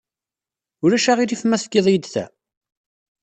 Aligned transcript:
Ulac 0.83 1.05
aɣilif 1.11 1.41
ma 1.45 1.57
tefkiḍ-iyi-d 1.61 2.05
ta? 2.13 2.25